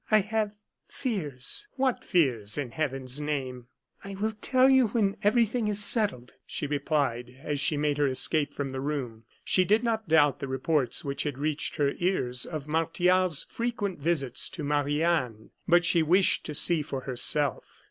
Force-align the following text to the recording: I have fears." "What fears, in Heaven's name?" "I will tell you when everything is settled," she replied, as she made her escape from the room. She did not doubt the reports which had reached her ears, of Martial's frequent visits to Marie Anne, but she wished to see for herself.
I 0.09 0.21
have 0.21 0.55
fears." 0.87 1.67
"What 1.75 2.03
fears, 2.03 2.57
in 2.57 2.71
Heaven's 2.71 3.19
name?" 3.19 3.67
"I 4.03 4.15
will 4.15 4.31
tell 4.31 4.67
you 4.67 4.87
when 4.87 5.15
everything 5.21 5.67
is 5.67 5.85
settled," 5.85 6.33
she 6.47 6.65
replied, 6.65 7.37
as 7.43 7.59
she 7.59 7.77
made 7.77 7.99
her 7.99 8.07
escape 8.07 8.51
from 8.51 8.71
the 8.71 8.81
room. 8.81 9.25
She 9.45 9.63
did 9.63 9.83
not 9.83 10.07
doubt 10.09 10.39
the 10.39 10.47
reports 10.47 11.05
which 11.05 11.21
had 11.21 11.37
reached 11.37 11.75
her 11.75 11.93
ears, 11.99 12.47
of 12.47 12.67
Martial's 12.67 13.43
frequent 13.43 13.99
visits 13.99 14.49
to 14.49 14.63
Marie 14.63 15.03
Anne, 15.03 15.51
but 15.67 15.85
she 15.85 16.01
wished 16.01 16.45
to 16.45 16.55
see 16.55 16.81
for 16.81 17.01
herself. 17.01 17.63